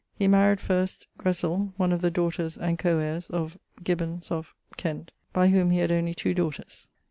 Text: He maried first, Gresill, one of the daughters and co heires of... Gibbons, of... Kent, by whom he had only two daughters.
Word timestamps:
He 0.15 0.25
maried 0.25 0.59
first, 0.59 1.05
Gresill, 1.19 1.73
one 1.77 1.91
of 1.91 2.01
the 2.01 2.09
daughters 2.09 2.57
and 2.57 2.79
co 2.79 2.95
heires 2.97 3.29
of... 3.29 3.59
Gibbons, 3.83 4.31
of... 4.31 4.55
Kent, 4.75 5.11
by 5.31 5.49
whom 5.49 5.69
he 5.69 5.77
had 5.77 5.91
only 5.91 6.15
two 6.15 6.33
daughters. 6.33 6.87